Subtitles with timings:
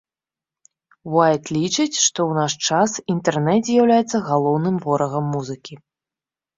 [1.17, 5.75] Уайт лічыць, што ў наш час інтэрнэт з'яўляецца галоўным ворагам музыкі.